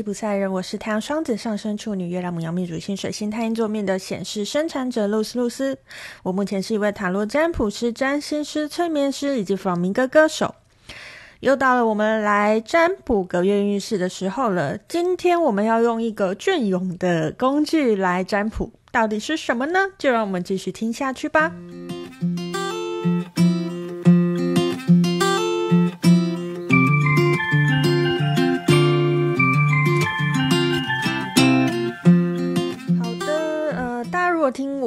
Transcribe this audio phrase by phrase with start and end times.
[0.00, 5.76] 吉普赛人，我是太阳双子上升处女月亮母羊命主星水星太阴座命的显示生产者露丝露丝。
[6.22, 10.54] 我目前是一位塔罗占卜师、占星师、催眠师以及弗朗明哥歌手。
[11.40, 14.78] 又到了我们来占卜个月运势的时候了。
[14.88, 19.80] 今天我们要用一个隽永的工具来占卜，到底是什么呢？
[19.98, 21.52] 就让我们继续听下去吧。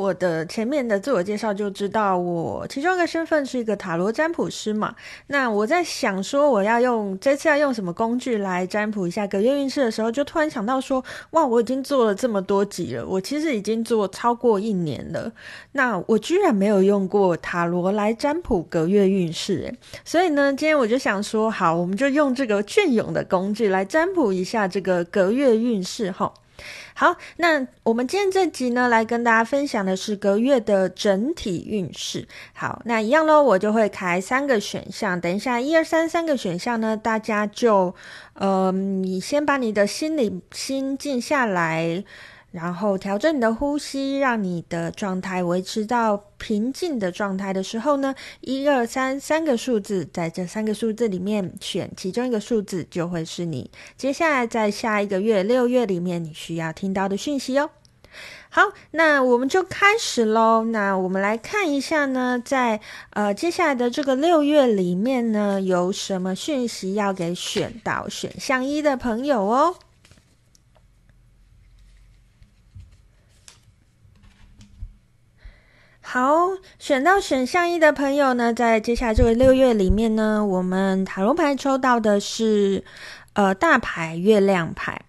[0.03, 4.93] 我的前面的自我介绍就知道，我其中一个身份是一个塔罗占卜师嘛。
[5.27, 15.31] 那我在想说，我要用这次要用什么工具来占卜一下隔月运势的时候，就突然想到说，哇，我已经做了这么多集了，我其实已经做超过一年了。
[15.71, 26.33] 那我居然没有用过塔罗来占卜隔月运势，诶，所以呢，今天我就想说，好，我们就用这个隽永的工具来占卜一下这个隔月运势，吼。
[26.95, 32.27] 好，那我们今天这集呢，来跟大家分享的是隔月的整体运势。
[32.53, 35.19] 好，那一样喽，我就会开三个选项。
[35.19, 37.95] 等一下，一二三三个选项呢，大家就，
[38.33, 42.03] 呃，你先把你的心里心静下来。
[42.51, 57.69] 然后调整你的呼吸，让你的状态维持到平静的状态的时候呢，一二三三个数字，在这三个数字里面选其中一个数字，就会是你接下来在下一个月六月里面你需要听到的讯息哦。
[58.49, 60.65] 好，那我们就开始喽。
[60.65, 69.75] 那我们来看一下呢，在呃接下来的这个六月里面呢，有什么讯息要给选到选项一的朋友哦。
[76.13, 82.83] 好，选到选项一的朋友呢，在接下来这个六月里面呢，我们塔罗牌抽到的是
[83.33, 85.01] 呃大牌月亮牌。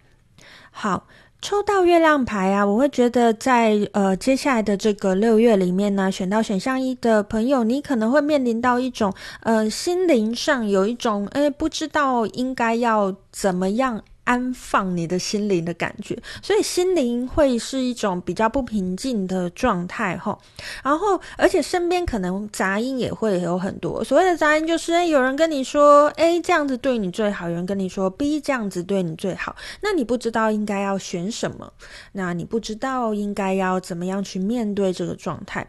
[0.71, 1.07] 好，
[1.43, 9.13] 抽到月亮牌啊，我会觉得在呃接下来的这个六月里面呢，选到选项一的朋友，你可能会面临到一种
[9.43, 14.03] 呃心灵上有一种诶不知道应该要怎么样。
[14.25, 20.37] 安放你的心灵的感觉，所以心灵会是一种比较不平静的状态齁。
[20.83, 24.03] 然后，而且身边可能杂音也会有很多。
[24.03, 31.73] 所谓的杂音就是，有人跟你说 A 这样子对你最好，有人跟你说 B 这样子对你最好，那你不知道应该要选什么，
[32.13, 35.67] 那你不知道应该要怎么样去面对这个状态。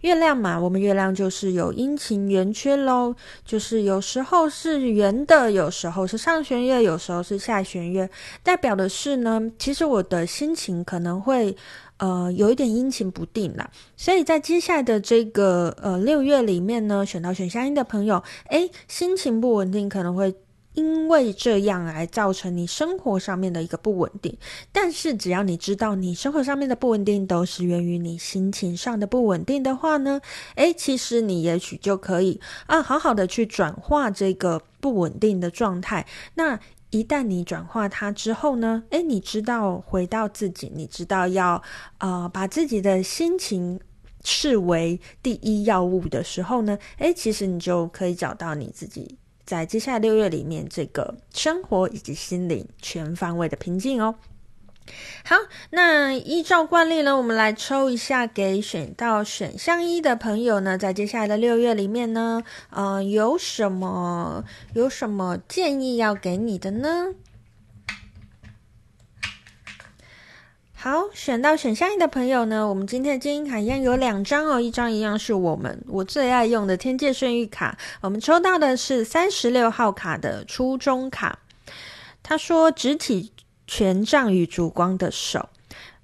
[0.00, 3.14] 月亮嘛，我们月亮就是有阴晴圆缺喽，
[3.44, 8.08] 就是有时候是圆的，有时候是上弦月，有时候是下弦月，
[8.42, 11.56] 代表的是呢，其实我的心情可能会
[11.98, 13.70] 呃有一点阴晴不定啦。
[13.96, 20.34] 所以在接下来的这个呃六月里面呢，选到选项一的朋友，诶，心情不稳定，可能会。
[20.76, 24.36] 因为这样来造成你生活上面的一个不稳定，
[24.70, 30.20] 但是只要你知道你生活上面的不稳定都是源于你心情上的不稳定的话呢，
[30.56, 36.06] 诶，其实你也许就可以啊，好好的去转化这个不稳定的状态。
[36.34, 36.60] 那
[36.90, 41.62] 一旦你转化它之后呢，诶，你知道回到自己，你知道要
[41.98, 43.80] 呃把自己的心情
[44.22, 49.16] 视为第一要务的时候呢，诶，其实你就可以找到你自己。
[49.46, 54.16] 在接下来六月里面，这个生活以及心灵全方位的平静哦。
[55.24, 55.34] 好，
[55.70, 67.14] 那依照惯例呢，我们来抽一下给选到选项一的朋友呢，在接下来的六月里面呢，呃，有什么有什么建议要给你的呢？
[70.78, 81.38] 好，选到选项一的朋友呢，我们今天的精英卡一样有两张哦，一张一样是我们我最爱用的天界顺玉卡，我们抽到的是三十六号卡的初衷卡。
[82.22, 83.32] 他说：“执起
[83.66, 85.48] 权杖与烛光的手，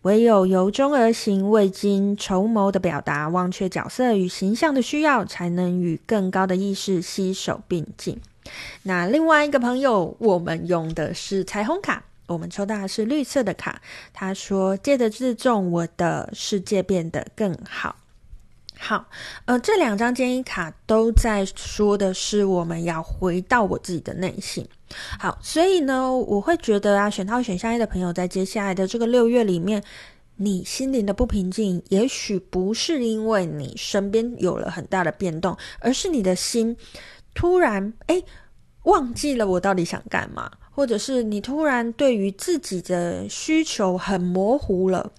[0.02, 8.18] 唯有由衷而行，未经筹谋的表达，忘却角色与形象的需要，才能与更高的意识携手并进。”
[8.84, 12.04] 那另外一个朋友，我们用的是彩虹卡。
[12.32, 13.80] 我们抽到的是绿色的卡，
[14.12, 17.94] 他说：“借着自重，我的世界变得更好。”
[18.78, 19.06] 好，
[19.44, 24.66] 呃，这两张建议卡都在说的是我们要回到我自己的内心。
[25.20, 29.80] 好，所以呢，我会觉得啊，选到选项一的朋友，在接下来的这个六月里面，
[30.34, 36.76] 你心灵的不平静，也许不是因为你身边有了很大的变动，而是你的心
[37.34, 38.24] 突然诶
[38.84, 40.50] 忘记了我到底想干嘛。
[40.74, 45.12] 或者是你突然对于自己的需求很模糊了，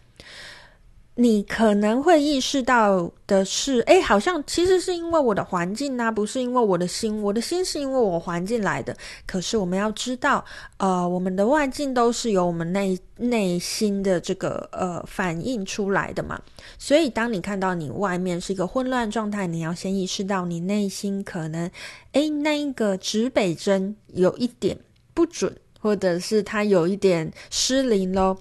[1.15, 8.97] 你可能会意识到的是，哎，好像其实是因为我的环境啊，不是因为我的心，我的心是因为我环境来的。
[9.27, 10.43] 可是我们要知道，
[10.77, 16.41] 呃，我们的外境都是由我们内内心的这个呃反映出来的嘛。
[16.79, 21.69] 所以，当你看到你外面是一个混乱状态，你要先意识到你内心可能，
[22.13, 24.79] 哎，那一个指北针有一点
[25.13, 28.37] 不准，或者是它有一点失灵喽。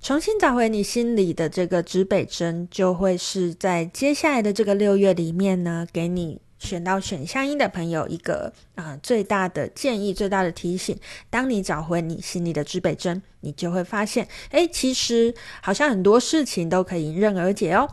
[0.00, 10.96] 重新找回你心里的这个指北针，就会是在接下来的这个六月里面呢，给你选到选项一的朋友一个啊、最大的建议、最大的提醒。
[11.28, 17.88] 当你找回你心里的指北针，你就会发现，哎，其实好像很多事情都可以迎刃而解哦。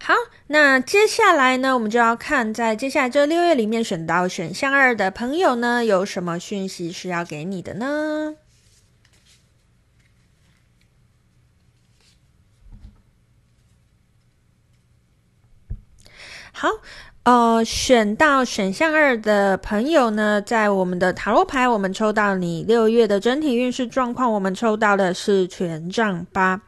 [0.00, 0.14] 好，
[0.48, 8.34] 那接下来呢，我们就要看在接下来这六月里面选到选项二的朋友呢，有什么讯息是要给你的呢？
[16.64, 16.70] 好，
[17.24, 26.58] 呃，选到选项二的朋友呢，在我们的塔罗牌，我们抽到你六月的整体运势状况，我们抽到的是权杖八。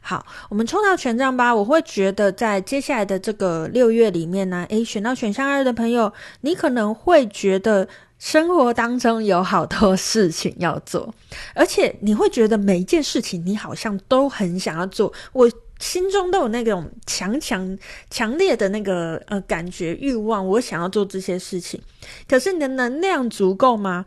[0.00, 7.86] 好，我们抽到权杖八，我会觉得在接下来的这个六月里面呢，诶，选到选项二的朋友，你可能会觉得
[8.18, 11.14] 生活当中有好多事情要做，
[11.54, 15.12] 而且你会觉得每一件事情你好像都很想要做。
[15.32, 15.48] 我。
[15.78, 17.78] 心中都有那种强强
[18.10, 21.80] 强烈的那个呃感觉欲望，我想要做这些事情。
[22.28, 24.06] 可是你的能量足够吗？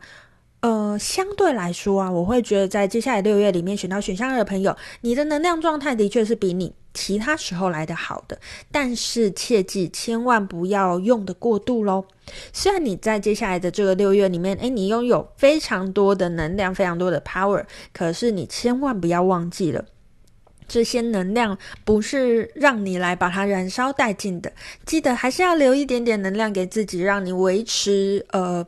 [0.60, 8.38] 呃，相对来说啊，我会觉得在接下来六月里面选到选项二的朋友，你的能量状态的确是比你其他时候来的好的。
[8.70, 12.04] 但是切记千万不要用的过度喽。
[12.52, 19.84] 虽然你在接下来的这个六月里面，诶，你拥有非常多的能量，非常多的 power，可是你千万不要忘记了。
[20.72, 24.50] 这些能量不是让你来把它燃烧殆尽的，
[24.86, 28.64] 记得还是要留一点点能量给自己，让你维持呃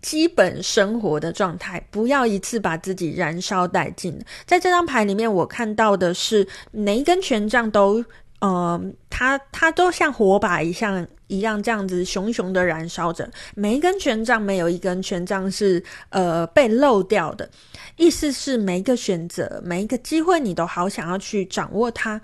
[0.00, 4.18] 基本生活的状态，不要一次把自己燃烧殆尽。
[4.46, 8.02] 在这张牌里面，我看到的是哪一根权杖都。
[8.42, 17.48] 呃，它它都像火把一样一样这样子熊熊的燃烧着，每一根权杖没有一根权杖是呃被漏掉的，
[17.96, 22.20] 意思是每一个选择每一个机会你都好想要去掌握它。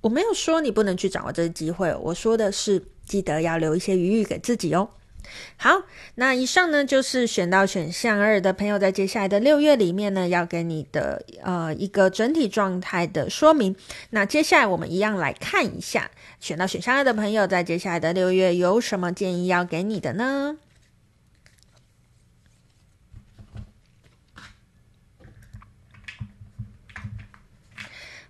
[0.00, 4.88] 我没有说你不能去掌握这个机会，我说的是记得要留一些余裕给自己哦。
[5.56, 5.82] 好，
[6.14, 13.76] 那以上呢就是选到选项二的朋友，在接下来的六月里面呢，要给你的呃一个整体状态的说明。
[14.10, 16.10] 那接下来我们一样来看一下，
[16.40, 20.56] 选到选项二的朋友，在接下来的六月有什么建议要给你的呢？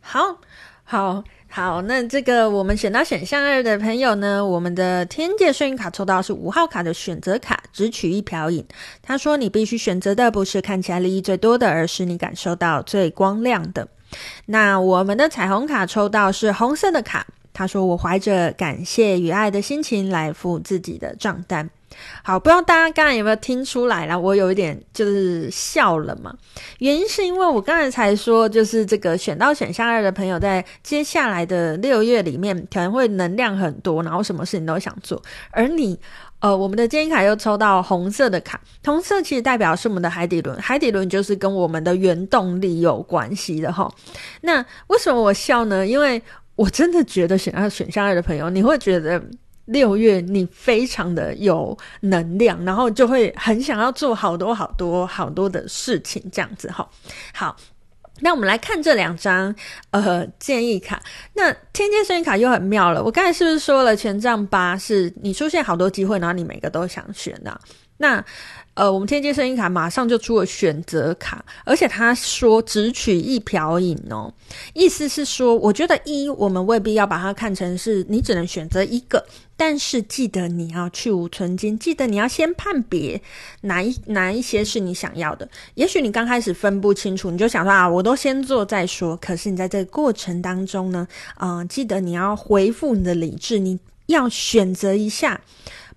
[0.00, 0.41] 好，
[0.82, 1.25] 好。
[1.52, 8.64] 好，那这个我们选到选项二的朋友呢，我们的天界幸运卡抽到是五号卡的选择卡，只取一瓢饮。
[9.02, 13.88] 他说，你必须选择的不是看起来利益最多的，而是你感受到最光亮的。
[14.47, 21.69] 那我们的彩虹卡抽到是红色的卡，他说，我怀着感谢与爱的心情来付自己的账单。
[22.23, 24.17] 好，不知道大家刚才有没有听出来啦？
[24.17, 26.35] 我有一点就是笑了嘛，
[26.79, 35.20] 原因是因为我刚才才说，就是这个选到选项二的朋友，在接下来的六月里面，可能会能量很多，然后什么事情都想做。
[35.51, 35.99] 而你，
[36.39, 43.91] 呃，我们的建议卡又抽到红色的卡，红色其实代表是我们的海底轮，海底轮就是跟我们的原动力有关系的齁。
[44.43, 45.87] 那为什么我笑呢？
[45.87, 46.23] 因为
[46.55, 49.20] 我真的觉得选到选项二的朋友，你会觉得。
[49.70, 56.89] 六月你非常的有能量，然后就会很想要做好多好多好多的事情，这样子哈。
[57.32, 57.56] 好，
[58.20, 59.55] 那我们来看这两张
[59.91, 61.00] 呃建议卡。
[61.34, 67.58] 那天界幸运卡又很妙了，我刚才是不是说了权杖八是你出现好多机会，然后你每个都想选呢？
[67.98, 68.24] 那
[68.74, 74.32] 呃，我们天界幸运卡马上就出了选择卡，而且他说只取一瓢饮哦，
[74.72, 83.20] 意思是说，我觉得一我们未必要把它看成是你只能选择一个，但是记得你要去芜存菁，记得你要先判别
[83.62, 85.46] 哪一哪一些是你想要的。
[85.74, 89.17] 也许你刚开始分不清楚，你就想说啊，我都先做再说。
[89.17, 91.06] 可是你在这个过程当中呢，
[91.41, 95.41] 嗯、记得你要恢复你的理智，你要选择一下。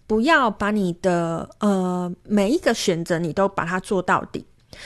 [0.05, 4.45] 不要把你的呃每一个选择你都把它做到底，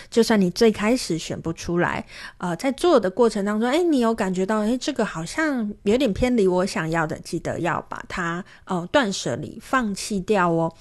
[0.09, 2.05] 就算你最开始选不出来，
[2.37, 10.71] 呃，在做的过程当中，诶，你有感觉到，诶，这个好像有点偏离我想要的，记得要把它呃断舍离放弃掉哦。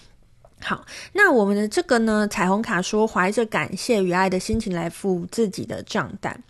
[0.61, 6.43] 好，那我们的这个呢，彩虹卡说怀着感谢与爱的心情来付自己的账单。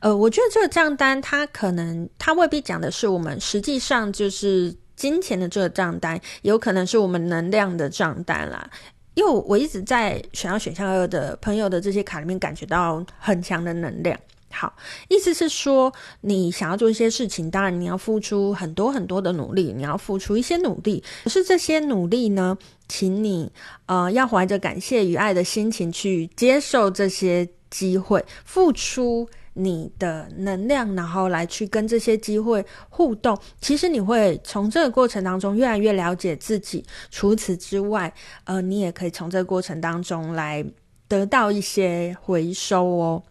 [0.00, 8.70] 呃，我觉得这个账单，它可能它未必讲的是我们实际上就是金钱的这个账单，有可能是我们能量的账单啦。
[9.14, 14.18] 因为我一直在选到选项二的朋友的这些卡里面感觉到很强的能量。
[14.52, 14.76] 好，
[15.08, 15.90] 意思是说，
[16.20, 21.02] 你想要做一些事情，当然你要付出很多很多的努力，你要付出一些努力。
[21.24, 23.50] 可是这些努力呢，请你
[23.86, 33.38] 呃要怀着感谢与爱的心情去接受这些机会，付出你的能量，然后来去跟这些机会互动。
[33.60, 36.84] 其实你会从这个过程当中越来越了解自己。
[37.10, 38.12] 除此之外，
[38.44, 40.64] 呃，你也可以从这个过程当中来
[41.08, 43.22] 得到一些回收哦。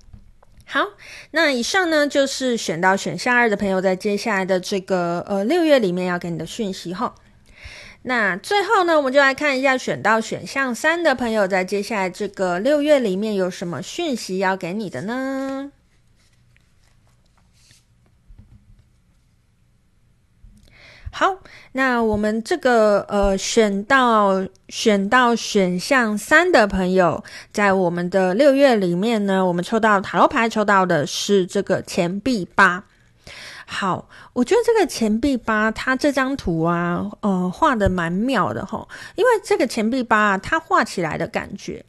[0.65, 0.81] 好，
[1.31, 7.15] 那以上呢就是选到选项二的朋友，在接下来的这个呃六月里面要给你的讯息哈。
[8.03, 15.71] 那最后呢，我们就来看一下选到选项三的朋友，在接下来这个六月里面有什么讯息要给你的呢？
[21.11, 21.35] 好，
[21.71, 32.83] 那我们这个呃选到选到选项三的朋友，在我们的六月里面呢，我们抽到塔罗牌，抽到的是这个钱币八。
[33.65, 41.83] 好，我觉得这个钱币八，它这张图啊，呃，画得蛮妙的齁，因为这个钱币八，啊它画起来的感觉，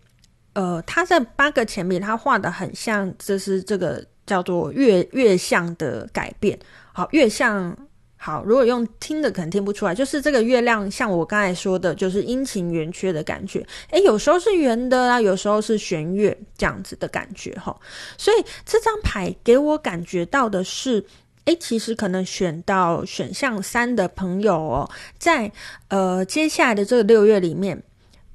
[0.54, 6.58] 呃，它这八个钱币，它画得很像，这是这个叫做月月相的改变。
[6.92, 7.76] 好，月相。
[8.22, 13.66] 好，如果用听的可能听不出来，就是这个月亮像我刚才说的，就是阴晴圆缺的感觉。
[13.92, 17.74] 诶，有时候是圆的啊，有时候是弦月这样子的感觉哈。
[18.18, 21.02] 所以这张牌给我感觉到的是，
[21.46, 25.50] 诶，其实可能选到选项三的朋友哦，在
[25.88, 27.82] 呃接下来的这个六月里面。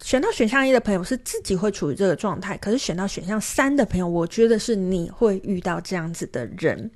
[0.06, 6.92] 选到选项一的朋友是自己会处于这个状态，可是选到选项三的朋友，我觉得是你会遇到这样子的人，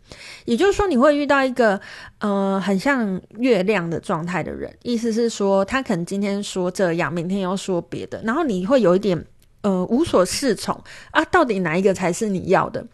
[0.45, 1.81] 也就是说你会遇到一个
[2.19, 9.25] 呃很像月亮的状态的人，意思是说他可能今天说这样，明天又说别的，然后你会有一点
[9.61, 12.85] 呃无所适从啊，到底哪一个才是你要的？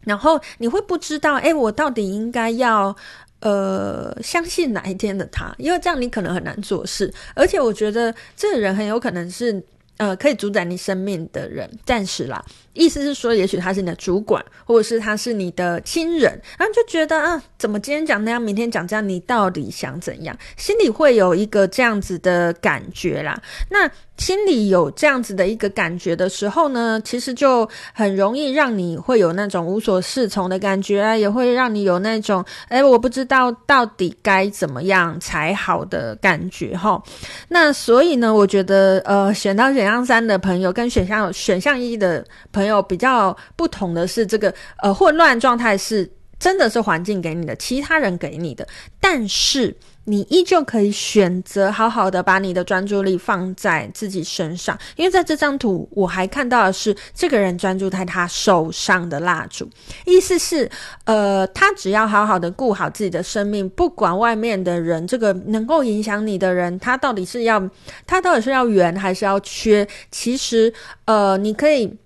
[0.00, 2.96] 然后你会不知道，诶，我到底应该要。
[3.42, 9.62] 呃，相信哪一天的他，因为这样你可能很难做事，而且我觉得这个人很有可能是
[9.96, 12.44] 呃可以主宰你生命的人，暂时啦。
[12.74, 20.34] 意思是说，也许他是你的主管，或者是他是你的亲人，然后就觉得啊，怎么今天讲那样，明天讲这样，你到底想怎样？
[20.56, 23.38] 心里会有一个这样子的感觉啦。
[23.68, 37.02] 那心里有这样子的一个感觉的时候呢，其实就很容易让你会有那种无所适从的感觉啊，也会让你有那种哎，我不知道到底该怎么样才好的感觉哈。
[37.48, 42.24] 那所以呢，我觉得呃，选到选选项三的朋友跟选项选项一的。
[42.52, 46.08] 朋友比较不同的是，这个呃混乱状态是
[46.38, 48.66] 真的是环境给你的，其他人给你的，
[49.00, 59.68] 但是你依旧可以选择好好的把你的专注力放在自己身上，因为在这张图我还看到的是这个人专注在他手上的蜡烛，
[60.04, 60.68] 意思是
[61.04, 67.62] 呃他只要好好的顾好自己的生命，不管外面的人这个能够影响你的人，他到底是要
[68.06, 70.72] 他到底是要圆还是要缺，其实
[71.04, 71.96] 呃你可以。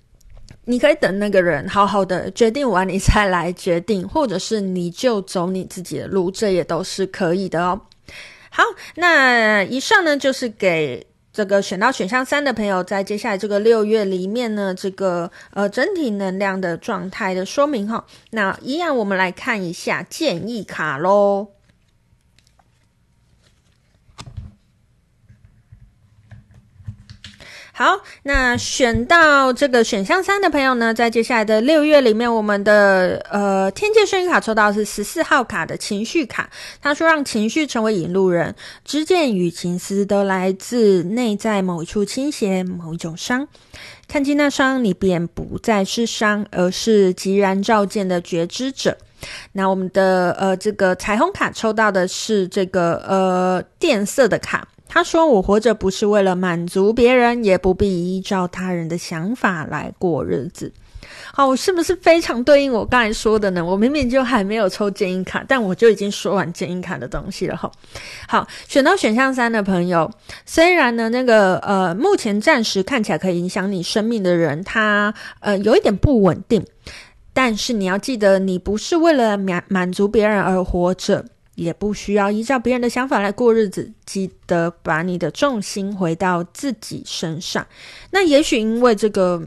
[0.68, 7.80] 你可以等那个人好好的决定完，你再来决定，或者是你就走你自己的路，这也都是可以的哦。
[8.50, 8.64] 好，
[8.96, 18.04] 那以上呢就是给这个选到选项三的朋友，在接下来这个六月里面呢，这个呃整体能量的状态的说明哈。
[18.30, 21.55] 那一样，我们来看一下建议卡喽。
[27.78, 36.48] 好，那选到这个选项三的朋友呢，在接下来的六月里面，我们的呃天界幸运卡抽到是十四号卡的情绪卡。
[36.80, 43.46] 他说，让情绪成为引路人，知见与情思都来自内在某一处倾斜，某一种伤。
[44.08, 48.96] 看见那伤，你便不再是伤，而是即然照见的觉知者。
[49.52, 54.66] 那我们的呃这个彩虹卡抽到的是这个呃电色的卡。
[54.88, 60.72] 他说：“我活着不是为了满足别人，也不必依照他人的想法来过日子。”
[61.32, 63.64] 好，我是不是非常对应我刚才说的呢？
[63.64, 67.56] 我明明就还没有抽建议卡，但我就已经说完建议卡的东西了。
[67.56, 67.70] 哈，
[68.26, 70.10] 好，选到选项三的朋友，
[70.44, 76.64] 虽然呢，那个呃，目前暂时看起来可以影响你生命的人，他呃有一点不稳定，
[77.32, 81.26] 但是你要记得，你不是为了满满足别人而活着。
[81.56, 83.92] 也不需要依照别人的想法来过日子。
[84.06, 87.66] 记得把你的重心回到自己身上。
[88.12, 89.42] 那也许因为这个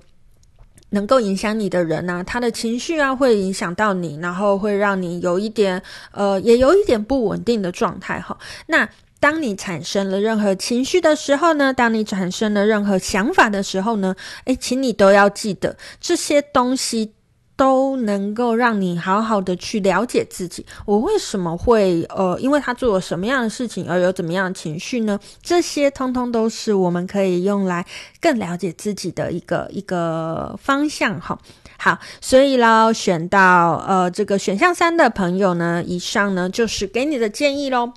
[0.90, 8.38] 能够影响你的人呢、他的情绪啊会影响到你，然后会让你有一点呃，也有一点不稳定的状态哈。
[8.68, 8.90] 那
[9.20, 17.14] 当你产生了任何情绪的时候呢，当你产生了任何想法的时候呢，诶，请你都要记得这些东西。
[17.60, 20.66] 都能够让你好好的去了解自己。
[20.86, 25.20] 我为什么会呃，因为他做了什么样的事情而有怎么样的情绪呢？
[25.44, 27.86] 这些通通都是我们可以用来
[28.22, 31.38] 更了解自己的一个一个方向哈。
[31.78, 37.92] 好，所以喽，选到呃这个选项三的朋友呢，以上呢就是给你的建议喽。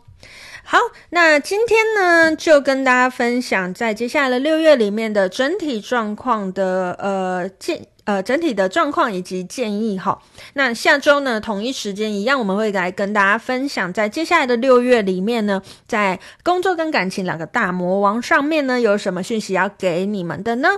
[0.64, 0.78] 好，
[1.10, 7.86] 那今天呢就跟大家分享在接下来的六月里面的整体状况的呃建。
[8.04, 10.20] 呃，整体的状况以及建议哈。
[10.54, 20.68] 那下周呢，同一时间一样，我们会来跟大家分享，在接下来的六月里面呢，在工作跟感情两个大魔王上面呢，有什么讯息要给你们的呢？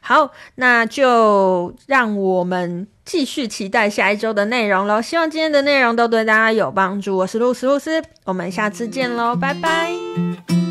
[0.00, 5.00] 好，那就让我们继续期待下一周的内容喽。
[5.00, 7.18] 希望今天的内容都对大家有帮助。
[7.18, 10.61] 我是露丝露丝，我们下次见喽，拜拜。